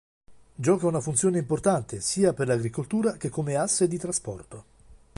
Gioca 0.55 0.87
una 0.87 0.99
funzione 0.99 1.37
importante 1.37 2.01
sia 2.01 2.33
per 2.33 2.47
l'agricoltura 2.47 3.17
che 3.17 3.29
come 3.29 3.53
asse 3.55 3.87
di 3.87 3.99
trasporto. 3.99 4.63